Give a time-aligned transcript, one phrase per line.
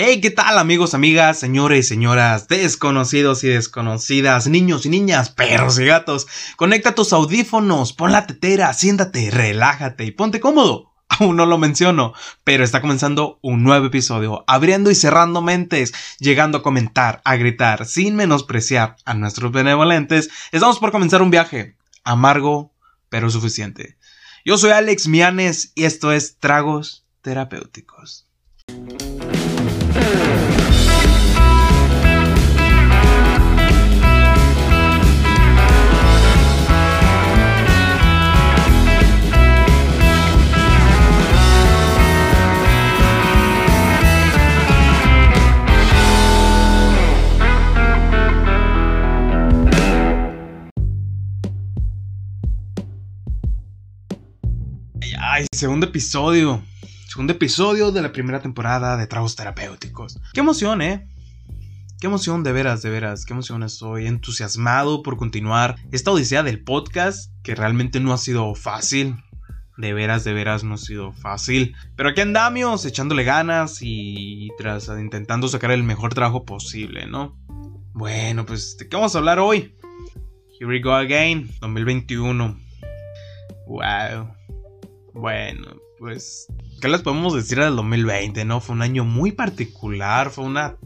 [0.00, 5.86] Hey, ¿qué tal amigos, amigas, señores, señoras, desconocidos y desconocidas, niños y niñas, perros y
[5.86, 6.28] gatos?
[6.54, 10.94] Conecta tus audífonos, pon la tetera, siéntate, relájate y ponte cómodo.
[11.08, 12.12] Aún no lo menciono,
[12.44, 17.84] pero está comenzando un nuevo episodio, abriendo y cerrando mentes, llegando a comentar, a gritar,
[17.84, 20.30] sin menospreciar a nuestros benevolentes.
[20.52, 22.72] Estamos por comenzar un viaje, amargo,
[23.08, 23.98] pero suficiente.
[24.44, 28.28] Yo soy Alex Mianes y esto es Tragos Terapéuticos.
[55.58, 56.62] Segundo episodio.
[57.08, 60.20] Segundo episodio de la primera temporada de Tragos Terapéuticos.
[60.32, 61.08] Qué emoción, ¿eh?
[62.00, 66.62] Qué emoción, de veras, de veras, qué emoción estoy entusiasmado por continuar esta odisea del
[66.62, 69.16] podcast, que realmente no ha sido fácil.
[69.76, 71.74] De veras, de veras no ha sido fácil.
[71.96, 77.36] Pero aquí andamos, echándole ganas y tras intentando sacar el mejor trabajo posible, ¿no?
[77.94, 79.74] Bueno, pues, ¿de qué vamos a hablar hoy?
[80.60, 82.56] Here we go again, 2021.
[83.66, 84.37] Wow.
[85.14, 86.46] Bueno, pues,
[86.80, 88.44] ¿qué les podemos decir del 2020?
[88.44, 90.76] No, fue un año muy particular, fue una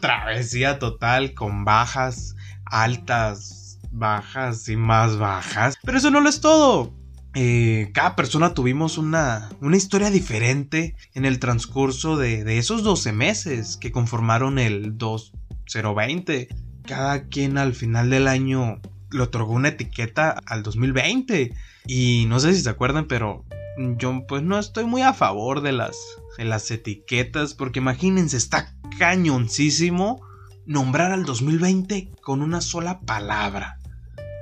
[0.00, 5.76] travesía total con bajas, altas, bajas y más bajas.
[5.84, 6.92] Pero eso no lo es todo.
[7.34, 13.12] Eh, cada persona tuvimos una, una historia diferente en el transcurso de, de esos 12
[13.12, 16.48] meses que conformaron el 2020.
[16.86, 18.80] Cada quien al final del año
[19.10, 21.52] le otorgó una etiqueta al 2020.
[21.86, 23.44] Y no sé si se acuerdan, pero
[23.76, 25.96] yo pues no estoy muy a favor de las,
[26.38, 30.20] de las etiquetas porque imagínense, está cañoncísimo
[30.64, 33.78] nombrar al 2020 con una sola palabra.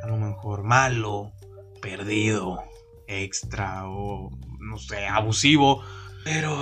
[0.03, 1.33] A lo mejor malo,
[1.81, 2.63] perdido,
[3.07, 5.83] extra o no sé, abusivo.
[6.25, 6.57] Pero...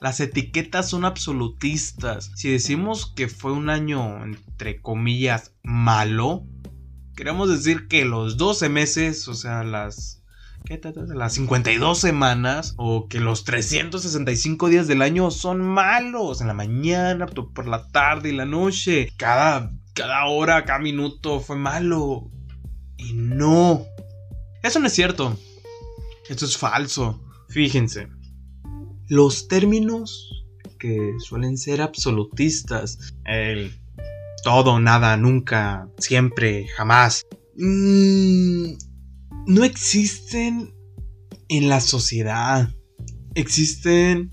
[0.00, 2.30] Las etiquetas son absolutistas.
[2.34, 6.46] Si decimos que fue un año, entre comillas, malo,
[7.14, 10.19] queremos decir que los 12 meses, o sea, las
[10.64, 10.80] ¿Qué
[11.14, 16.40] las 52 semanas o que los 365 días del año son malos.
[16.40, 19.12] En la mañana, por la tarde y la noche.
[19.16, 22.30] Cada, cada hora, cada minuto fue malo.
[22.96, 23.84] Y no.
[24.62, 25.36] Eso no es cierto.
[26.28, 27.20] Eso es falso.
[27.48, 28.08] Fíjense.
[29.08, 30.44] Los términos
[30.78, 33.14] que suelen ser absolutistas.
[33.24, 33.80] El
[34.44, 37.26] todo, nada, nunca, siempre, jamás.
[37.56, 38.89] Mmm
[39.46, 40.74] no existen
[41.48, 42.70] en la sociedad.
[43.34, 44.32] Existen,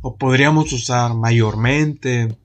[0.00, 2.36] o podríamos usar mayormente,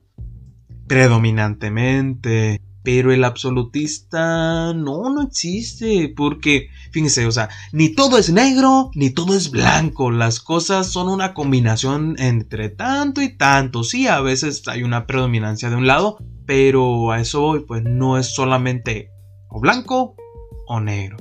[0.87, 8.91] predominantemente, pero el absolutista no, no existe, porque, fíjense, o sea, ni todo es negro,
[8.95, 14.21] ni todo es blanco, las cosas son una combinación entre tanto y tanto, sí, a
[14.21, 19.11] veces hay una predominancia de un lado, pero a eso voy, pues no es solamente
[19.49, 20.15] o blanco
[20.67, 21.17] o negro.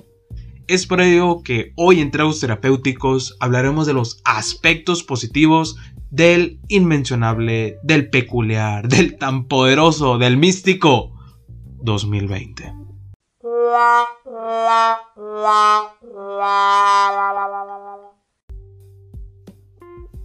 [0.69, 5.77] Es por ello que hoy en Tragos Terapéuticos hablaremos de los aspectos positivos
[6.11, 11.13] del inmencionable, del peculiar, del tan poderoso, del místico
[11.83, 12.73] 2020.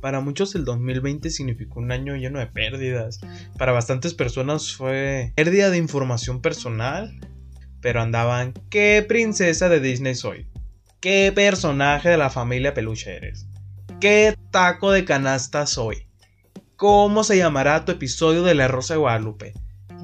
[0.02, 3.20] Para muchos el 2020 significó un año lleno de pérdidas.
[3.58, 7.20] Para bastantes personas fue pérdida de información personal,
[7.82, 10.48] pero andaban, ¿qué princesa de Disney soy?
[11.00, 13.48] ¿Qué personaje de la familia peluche eres?
[14.00, 16.08] ¿Qué taco de canasta soy?
[16.76, 19.54] ¿Cómo se llamará tu episodio de La Rosa de Guadalupe?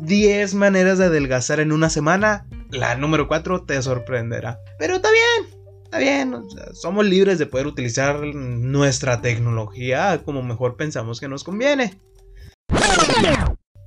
[0.01, 2.45] 10 maneras de adelgazar en una semana.
[2.69, 4.59] La número 4 te sorprenderá.
[4.77, 6.35] Pero está bien, está bien.
[6.73, 11.99] somos libres de poder utilizar nuestra tecnología como mejor pensamos que nos conviene.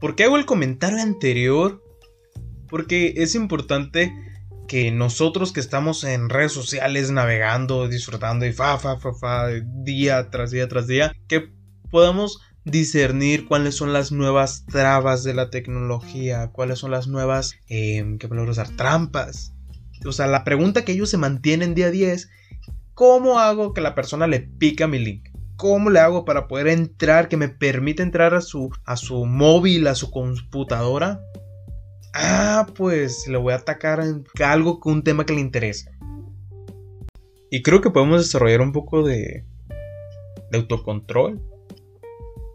[0.00, 1.82] ¿Por qué hago el comentario anterior?
[2.70, 4.12] Porque es importante
[4.70, 10.31] que nosotros que estamos en redes sociales navegando, disfrutando y fa, fa, fa, fa, día
[10.31, 11.50] tras día tras día, que
[11.90, 18.17] podamos discernir cuáles son las nuevas trabas de la tecnología, cuáles son las nuevas, eh,
[18.20, 18.69] ¿qué palabra usar?
[18.76, 19.52] Trampas.
[20.05, 22.31] O sea, la pregunta que ellos se mantienen día a día es,
[22.94, 25.31] ¿cómo hago que la persona le pica mi link?
[25.56, 29.88] ¿Cómo le hago para poder entrar, que me permita entrar a su, a su móvil,
[29.88, 31.20] a su computadora
[32.14, 35.90] ah, pues le voy a atacar en algo con un tema que le interesa.
[37.50, 39.44] Y creo que podemos desarrollar un poco de,
[40.50, 41.40] de autocontrol.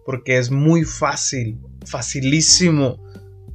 [0.05, 3.03] Porque es muy fácil, facilísimo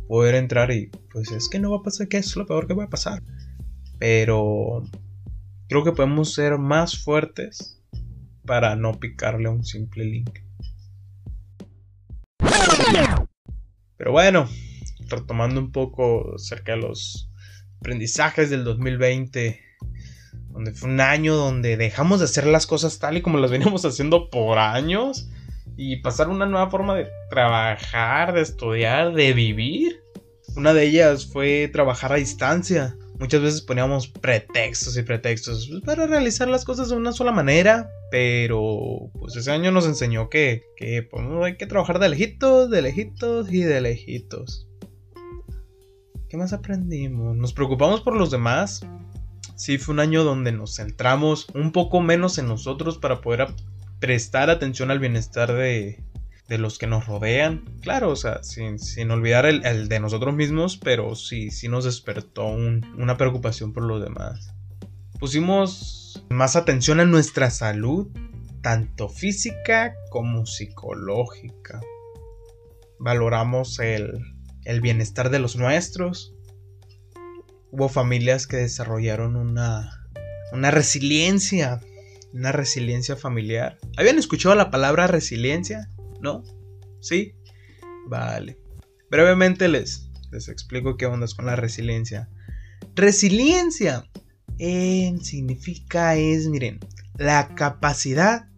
[0.09, 2.75] poder entrar y pues es que no va a pasar, que es lo peor que
[2.75, 3.23] va a pasar.
[4.01, 4.83] Pero
[5.69, 7.81] creo que podemos ser más fuertes
[8.45, 10.41] para no picarle a un simple link.
[13.97, 14.49] Pero bueno,
[15.11, 17.31] retomando un poco acerca de los
[17.81, 19.61] aprendizajes del 2020,
[20.51, 23.85] donde fue un año donde dejamos de hacer las cosas tal y como las veníamos
[23.85, 25.29] haciendo por años
[25.77, 30.03] y pasar una nueva forma de trabajar, de estudiar, de vivir.
[30.57, 32.97] Una de ellas fue trabajar a distancia.
[33.19, 39.11] Muchas veces poníamos pretextos y pretextos para realizar las cosas de una sola manera, pero
[39.19, 43.53] pues ese año nos enseñó que, que pues, hay que trabajar de lejitos, de lejitos
[43.53, 44.70] y de lejitos.
[46.31, 47.37] ¿Qué más aprendimos?
[47.37, 48.87] Nos preocupamos por los demás.
[49.57, 53.49] Sí, fue un año donde nos centramos un poco menos en nosotros para poder
[53.99, 56.05] prestar atención al bienestar de,
[56.49, 57.65] de los que nos rodean.
[57.81, 63.17] Claro, o sea, sin, olvidar el, de nosotros mismos, pero sí, sí nos despertó una
[63.17, 64.55] preocupación por los demás.
[65.19, 68.07] Pusimos más atención a nuestra salud,
[68.63, 71.81] tanto física como psicológica.
[73.01, 74.13] Valoramos el,
[74.65, 76.35] el bienestar de los nuestros.
[77.71, 80.07] Hubo familias que desarrollaron una,
[80.53, 81.81] una resiliencia,
[82.33, 83.79] una resiliencia familiar.
[83.97, 85.89] ¿Habían escuchado la palabra resiliencia?
[86.21, 86.43] ¿No?
[87.01, 87.35] ¿Sí?
[88.09, 88.59] Vale.
[89.11, 92.29] Brevemente les, les explico qué onda con la resiliencia.
[92.95, 94.05] Resiliencia
[94.59, 96.81] significa es, miren,
[97.17, 98.49] la capacidad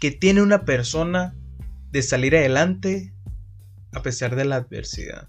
[0.00, 1.36] que tiene una persona
[1.90, 3.12] de salir adelante
[3.92, 5.28] a pesar de la adversidad.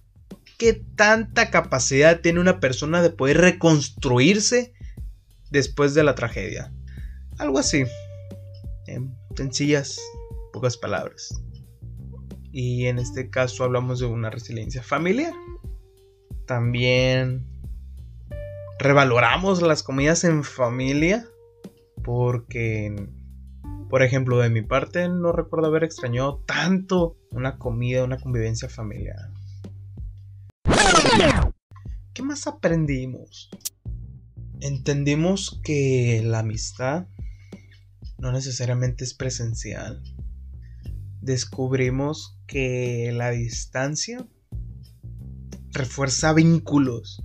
[0.57, 4.73] ¿Qué tanta capacidad tiene una persona de poder reconstruirse
[5.51, 6.73] después de la tragedia?
[7.38, 7.85] Algo así.
[8.88, 10.00] En sencillas,
[10.51, 11.41] pocas palabras.
[12.51, 15.33] Y en este caso hablamos de una resiliencia familiar.
[16.45, 17.47] También
[18.79, 21.25] revaloramos las comidas en familia.
[22.03, 23.07] Porque,
[23.89, 29.31] por ejemplo, de mi parte no recuerdo haber extrañado tanto una comida, una convivencia familiar.
[32.13, 33.50] ¿Qué más aprendimos?
[34.62, 37.07] Entendimos que la amistad
[38.18, 40.03] no necesariamente es presencial
[41.21, 44.25] descubrimos que la distancia
[45.71, 47.24] refuerza vínculos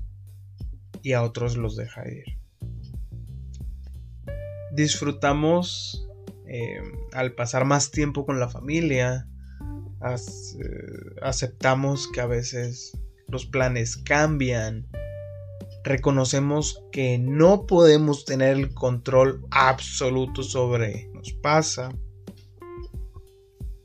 [1.02, 2.24] y a otros los deja ir.
[4.72, 6.03] Disfrutamos
[6.46, 6.80] eh,
[7.12, 9.28] al pasar más tiempo con la familia,
[10.02, 10.16] eh,
[11.22, 12.98] aceptamos que a veces
[13.28, 14.86] los planes cambian,
[15.82, 21.90] reconocemos que no podemos tener el control absoluto sobre nos pasa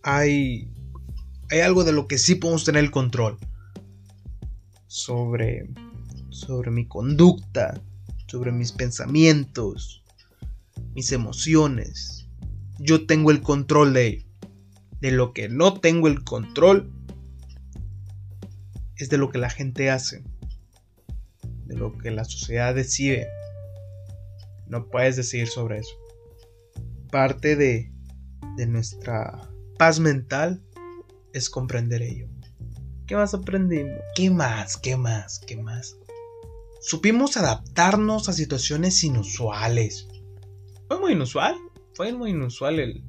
[0.03, 0.71] hay,
[1.49, 3.37] hay algo de lo que sí podemos tener el control.
[4.87, 5.69] Sobre,
[6.29, 7.79] sobre mi conducta,
[8.27, 10.03] sobre mis pensamientos,
[10.93, 12.18] mis emociones.
[12.79, 14.25] Yo tengo el control de ello.
[15.01, 16.91] De lo que no tengo el control
[18.95, 20.23] es de lo que la gente hace.
[21.65, 23.27] De lo que la sociedad decide.
[24.67, 25.95] No puedes decidir sobre eso.
[27.11, 27.91] Parte de,
[28.55, 30.61] de nuestra paz mental
[31.33, 32.27] es comprender ello.
[33.07, 33.99] ¿Qué más aprendimos?
[34.15, 34.77] ¿Qué más?
[34.77, 35.39] ¿Qué más?
[35.39, 35.97] ¿Qué más?
[36.81, 40.07] Supimos adaptarnos a situaciones inusuales.
[40.87, 41.55] Fue muy inusual.
[41.99, 43.03] Fue muy inusual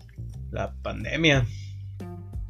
[0.50, 1.46] la pandemia.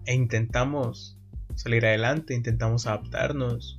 [0.06, 1.18] E intentamos
[1.54, 3.78] salir adelante, intentamos adaptarnos.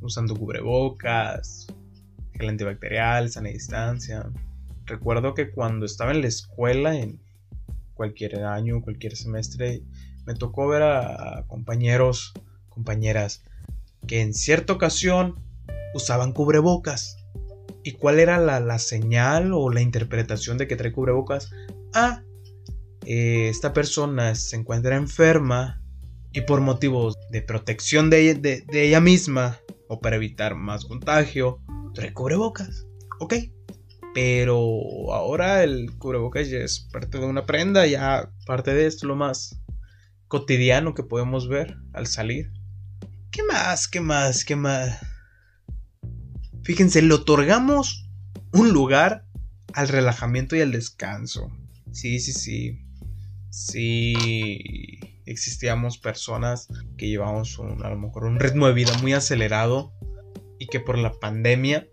[0.00, 1.66] Usando cubrebocas,
[2.32, 4.24] gel antibacterial, sana distancia.
[4.86, 7.20] Recuerdo que cuando estaba en la escuela en
[7.92, 9.82] cualquier año, cualquier semestre,
[10.24, 12.32] me tocó ver a compañeros,
[12.70, 13.42] compañeras,
[14.06, 15.34] que en cierta ocasión
[15.94, 17.18] usaban cubrebocas.
[17.84, 21.50] ¿Y cuál era la, señal o la interpretación de que trae cubrebocas?
[23.04, 25.82] Eh, esta persona se encuentra enferma
[26.32, 29.58] y por motivos de protección de, de ella misma
[29.88, 31.60] o para evitar más contagio,
[31.94, 32.86] trae cubrebocas.
[33.20, 33.34] Ok,
[34.14, 34.58] pero
[35.12, 39.60] ahora el cubrebocas ya es parte de una prenda, ya parte de esto lo más
[40.28, 42.52] cotidiano que podemos ver al salir.
[43.30, 43.88] ¿Qué más?
[43.88, 44.44] ¿Qué más?
[44.44, 44.98] ¿Qué más?
[46.62, 48.08] Fíjense, le otorgamos
[48.52, 49.26] un lugar
[49.72, 51.50] al relajamiento y al descanso.
[51.92, 52.78] Sí, sí, sí.
[53.50, 59.92] Sí, existíamos personas que llevábamos a lo mejor un ritmo de vida muy acelerado
[60.58, 61.86] y que por la pandemia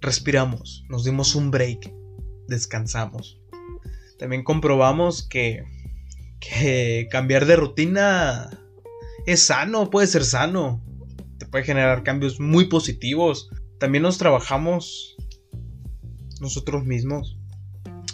[0.00, 1.92] respiramos, nos dimos un break,
[2.46, 3.40] descansamos.
[4.18, 5.64] También comprobamos que,
[6.40, 8.50] que cambiar de rutina
[9.26, 10.84] es sano, puede ser sano.
[11.38, 13.50] Te puede generar cambios muy positivos.
[13.78, 15.16] También nos trabajamos
[16.40, 17.41] nosotros mismos.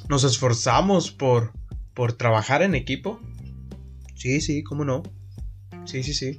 [0.08, 1.52] Nos esforzamos por,
[1.94, 3.20] por trabajar en equipo.
[4.14, 5.02] Sí, sí, cómo no.
[5.84, 6.36] Sí, sí, sí.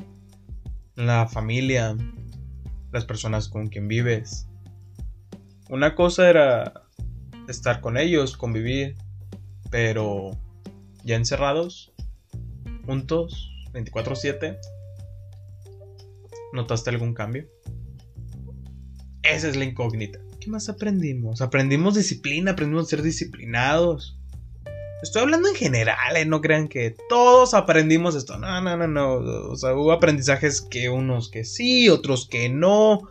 [0.95, 1.95] La familia,
[2.91, 4.47] las personas con quien vives.
[5.69, 6.73] Una cosa era
[7.47, 8.95] estar con ellos, convivir,
[9.69, 10.31] pero
[11.03, 11.93] ya encerrados,
[12.85, 14.57] juntos, 24/7,
[16.53, 17.47] ¿notaste algún cambio?
[19.21, 20.19] Esa es la incógnita.
[20.49, 21.41] ¿Qué más aprendimos?
[21.41, 24.17] Aprendimos disciplina, aprendimos a ser disciplinados.
[25.03, 26.25] Estoy hablando en general, ¿eh?
[26.25, 28.35] no crean que todos aprendimos esto.
[28.39, 29.13] No, no, no, no.
[29.51, 33.07] O sea, hubo aprendizajes que unos que sí, otros que no.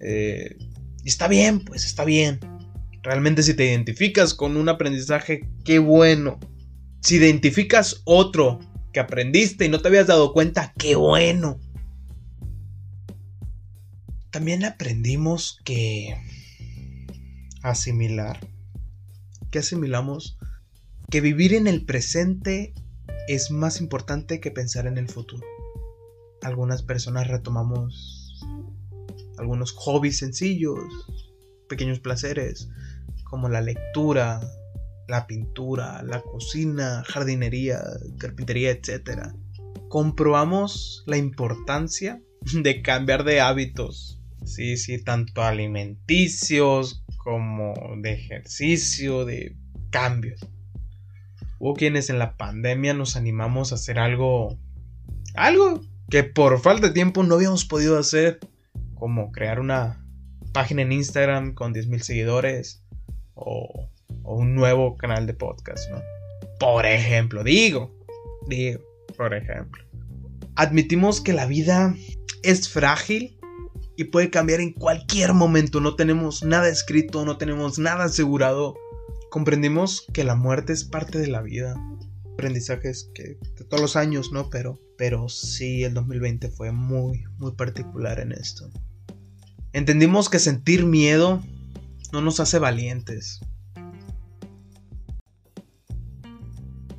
[0.00, 0.58] Eh,
[1.06, 2.40] está bien, pues está bien.
[3.02, 6.40] Realmente si te identificas con un aprendizaje, qué bueno.
[7.00, 8.60] Si identificas otro
[8.92, 11.58] que aprendiste y no te habías dado cuenta, qué bueno.
[14.30, 16.18] También aprendimos que
[17.62, 18.40] asimilar.
[19.50, 20.38] Que asimilamos
[21.10, 22.74] que vivir en el presente
[23.28, 25.46] es más importante que pensar en el futuro.
[26.42, 28.44] Algunas personas retomamos
[29.38, 30.78] algunos hobbies sencillos,
[31.68, 32.68] pequeños placeres,
[33.24, 34.40] como la lectura,
[35.08, 37.82] la pintura, la cocina, jardinería,
[38.18, 39.32] carpintería, etc.
[39.88, 42.22] Comprobamos la importancia
[42.62, 44.20] de cambiar de hábitos.
[44.44, 49.56] Sí, sí, tanto alimenticios como de ejercicio, de
[49.90, 50.46] cambios.
[51.58, 54.58] Hubo quienes en la pandemia nos animamos a hacer algo.
[55.34, 58.40] Algo que por falta de tiempo no habíamos podido hacer.
[58.94, 60.04] Como crear una
[60.52, 62.82] página en Instagram con 10.000 seguidores.
[63.34, 63.88] O,
[64.22, 66.02] o, un nuevo canal de podcast, ¿no?
[66.58, 67.94] Por ejemplo, digo.
[68.48, 68.80] Digo,
[69.16, 69.84] por ejemplo.
[70.56, 71.94] Admitimos que la vida
[72.42, 73.38] es frágil
[73.96, 75.80] y puede cambiar en cualquier momento.
[75.80, 78.74] No tenemos nada escrito, no tenemos nada asegurado
[79.32, 81.74] comprendimos que la muerte es parte de la vida.
[82.34, 84.50] Aprendizajes que de todos los años, ¿no?
[84.50, 88.70] Pero, pero sí, el 2020 fue muy, muy particular en esto.
[89.72, 91.42] Entendimos que sentir miedo
[92.12, 93.40] no nos hace valientes.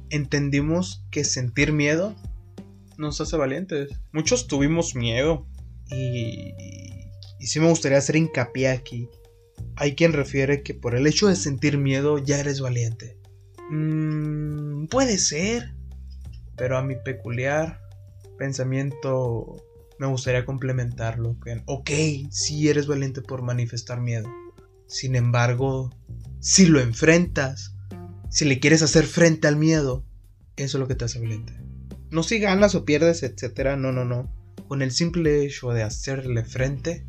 [0.10, 2.16] Entendimos que sentir miedo
[2.98, 3.92] nos hace valientes.
[4.12, 5.46] Muchos tuvimos miedo.
[5.94, 6.54] Y,
[7.40, 9.10] y sí me gustaría hacer hincapié aquí
[9.76, 13.18] hay quien refiere que por el hecho de sentir miedo ya eres valiente.
[13.70, 15.74] Mm, puede ser,
[16.56, 17.82] pero a mi peculiar
[18.38, 19.64] pensamiento
[20.00, 21.38] me gustaría complementarlo.
[21.40, 21.90] Que, ok,
[22.30, 24.30] sí eres valiente por manifestar miedo.
[24.88, 25.90] Sin embargo,
[26.40, 27.76] si lo enfrentas,
[28.30, 30.06] si le quieres hacer frente al miedo,
[30.56, 31.54] eso es lo que te hace valiente.
[32.12, 34.32] No si ganas o pierdes, etcétera, no, no, no.
[34.68, 37.06] Con el simple hecho de hacerle frente,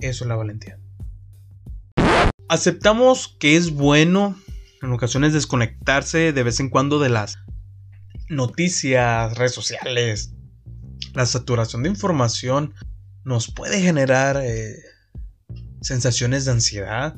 [0.00, 0.78] eso es la valentía.
[2.48, 4.36] Aceptamos que es bueno
[4.82, 7.38] en ocasiones desconectarse de vez en cuando de las
[8.28, 10.32] noticias, redes sociales.
[11.14, 12.74] La saturación de información
[13.24, 14.76] nos puede generar eh,
[15.80, 17.16] sensaciones de ansiedad.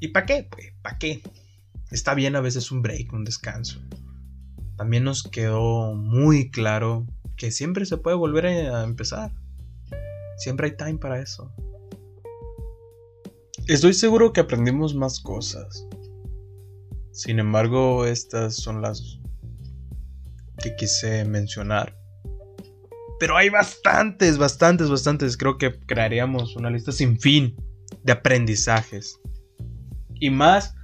[0.00, 0.48] ¿Y para qué?
[0.50, 1.22] Pues, ¿para qué?
[1.90, 3.80] Está bien a veces un break, un descanso.
[4.76, 9.32] También nos quedó muy claro que siempre se puede volver a empezar.
[10.38, 11.52] Siempre hay time para eso.
[13.68, 15.86] Estoy seguro que aprendimos más cosas.
[17.12, 19.20] Sin embargo, estas son las
[20.62, 21.96] que quise mencionar.
[23.20, 25.36] Pero hay bastantes, bastantes, bastantes.
[25.36, 27.54] Creo que crearíamos una lista sin fin
[28.02, 29.20] de aprendizajes.
[30.14, 30.74] Y más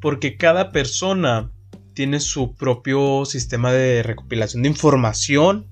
[0.00, 1.52] porque cada persona
[2.00, 5.66] tiene su propio sistema de recopilación de información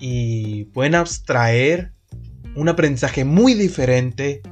[0.00, 1.92] y pueden abstraer
[2.56, 4.42] un aprendizaje muy diferente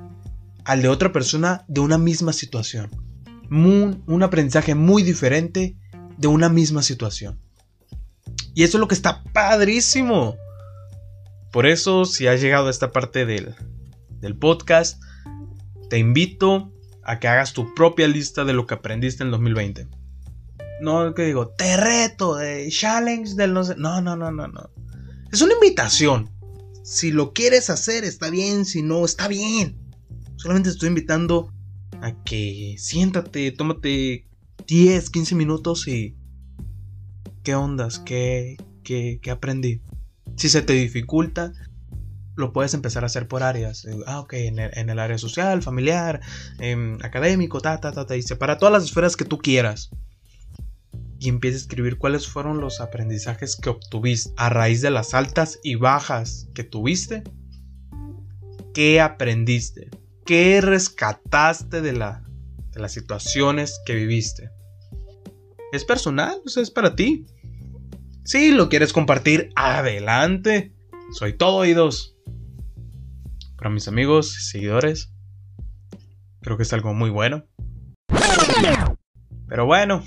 [0.64, 2.88] al de otra persona de una misma situación.
[3.50, 5.76] un aprendizaje muy diferente
[6.18, 7.40] de una misma situación.
[8.54, 10.36] Y eso es lo que está padrísimo.
[11.50, 13.56] Por eso, si has llegado a esta parte del,
[14.20, 15.02] del podcast,
[15.90, 19.88] te invito a que hagas tu propia lista de lo que aprendiste en 2020.
[20.80, 23.74] No que digo, te reto, de challenge del no sé.
[23.76, 24.70] No, no, no, no, no.
[25.32, 26.30] Es una invitación.
[26.82, 28.64] Si lo quieres hacer, está bien.
[28.64, 29.78] Si no, está bien.
[30.36, 31.52] Solamente estoy invitando
[32.02, 34.28] a que siéntate, tómate
[34.66, 36.16] 10, 15 minutos y...
[37.42, 38.00] ¿Qué ondas?
[38.00, 39.80] ¿Qué, qué, qué aprendí?
[40.36, 41.52] Si se te dificulta,
[42.36, 43.86] lo puedes empezar a hacer por áreas.
[44.06, 46.20] Ah, ok, en el, área social, familiar,
[46.58, 48.16] em, académico, ta, ta, ta, ta.
[48.16, 49.90] Y separa todas las esferas que tú quieras.
[51.18, 55.58] Y empieza a escribir cuáles fueron los aprendizajes que obtuviste a raíz de las altas
[55.62, 57.22] y bajas que tuviste.
[58.74, 59.90] ¿Qué aprendiste?
[60.26, 62.24] ¿Qué rescataste de, la,
[62.72, 64.50] de las situaciones que viviste?
[65.72, 67.26] Es personal, es para ti.
[68.24, 70.74] Si lo quieres compartir, adelante.
[71.12, 72.16] Soy todo oídos.
[73.56, 75.12] Para mis amigos y seguidores,
[76.42, 77.46] creo que es algo muy bueno.
[79.48, 80.04] Pero bueno,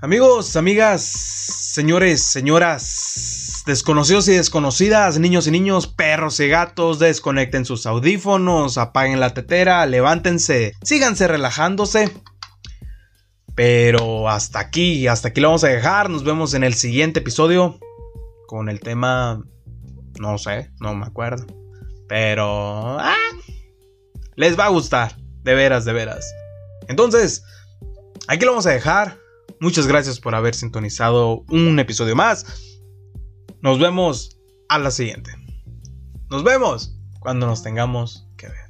[0.00, 7.86] amigos, amigas, señores, señoras, desconocidos y desconocidas, niños y niños, perros y gatos, desconecten sus
[7.86, 12.12] audífonos, apaguen la tetera, levántense, síganse relajándose.
[13.54, 16.10] Pero hasta aquí, hasta aquí lo vamos a dejar.
[16.10, 17.80] Nos vemos en el siguiente episodio
[18.46, 19.42] con el tema,
[20.20, 21.44] no sé, no me acuerdo.
[22.08, 23.00] Pero...
[23.00, 23.16] Ah,
[24.36, 26.24] les va a gustar, de veras, de veras.
[26.86, 27.42] Entonces,
[28.28, 29.18] aquí lo vamos a dejar.
[29.60, 32.80] Muchas gracias por haber sintonizado un episodio más.
[33.60, 34.38] Nos vemos
[34.68, 35.32] a la siguiente.
[36.30, 38.67] Nos vemos cuando nos tengamos que ver.